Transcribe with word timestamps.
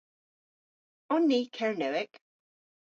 On 1.17 1.27
ni 1.29 1.41
Kernewek? 1.59 2.21